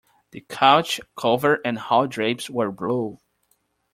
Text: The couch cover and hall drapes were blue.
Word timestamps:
The 0.31 0.43
couch 0.49 0.99
cover 1.15 1.59
and 1.63 1.77
hall 1.77 2.07
drapes 2.07 2.49
were 2.49 2.71
blue. 2.71 3.19